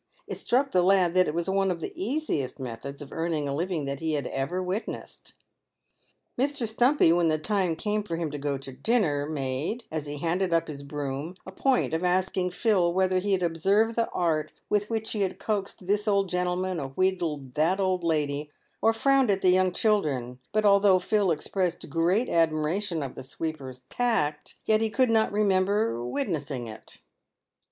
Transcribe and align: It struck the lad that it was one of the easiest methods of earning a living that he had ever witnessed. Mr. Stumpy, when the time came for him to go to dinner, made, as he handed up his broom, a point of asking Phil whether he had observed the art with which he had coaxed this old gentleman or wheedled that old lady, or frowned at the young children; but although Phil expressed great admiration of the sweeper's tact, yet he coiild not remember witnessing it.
It 0.25 0.33
struck 0.33 0.71
the 0.71 0.81
lad 0.81 1.13
that 1.13 1.27
it 1.27 1.35
was 1.35 1.47
one 1.47 1.69
of 1.69 1.79
the 1.79 1.93
easiest 1.95 2.59
methods 2.59 3.03
of 3.03 3.11
earning 3.11 3.47
a 3.47 3.53
living 3.53 3.85
that 3.85 3.99
he 3.99 4.13
had 4.13 4.25
ever 4.25 4.59
witnessed. 4.63 5.33
Mr. 6.39 6.67
Stumpy, 6.67 7.13
when 7.13 7.27
the 7.27 7.37
time 7.37 7.75
came 7.75 8.01
for 8.01 8.15
him 8.15 8.31
to 8.31 8.39
go 8.39 8.57
to 8.57 8.71
dinner, 8.71 9.27
made, 9.29 9.83
as 9.91 10.07
he 10.07 10.17
handed 10.17 10.55
up 10.55 10.67
his 10.67 10.81
broom, 10.81 11.35
a 11.45 11.51
point 11.51 11.93
of 11.93 12.03
asking 12.03 12.49
Phil 12.49 12.91
whether 12.91 13.19
he 13.19 13.31
had 13.33 13.43
observed 13.43 13.95
the 13.95 14.09
art 14.09 14.51
with 14.71 14.89
which 14.89 15.11
he 15.11 15.21
had 15.21 15.37
coaxed 15.37 15.85
this 15.85 16.07
old 16.07 16.29
gentleman 16.29 16.79
or 16.79 16.87
wheedled 16.95 17.53
that 17.53 17.79
old 17.79 18.03
lady, 18.03 18.49
or 18.81 18.93
frowned 18.93 19.29
at 19.29 19.43
the 19.43 19.51
young 19.51 19.71
children; 19.71 20.39
but 20.51 20.65
although 20.65 20.97
Phil 20.97 21.29
expressed 21.29 21.87
great 21.91 22.27
admiration 22.27 23.03
of 23.03 23.13
the 23.13 23.21
sweeper's 23.21 23.81
tact, 23.87 24.55
yet 24.65 24.81
he 24.81 24.89
coiild 24.89 25.09
not 25.11 25.31
remember 25.31 26.03
witnessing 26.03 26.65
it. 26.65 27.01